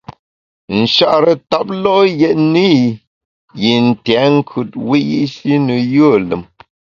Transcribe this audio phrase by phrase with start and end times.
[0.79, 2.65] Nchare ntap lo’ yètne
[3.61, 6.43] yi ntèt nkùt wiyi’shi ne yùe lùm.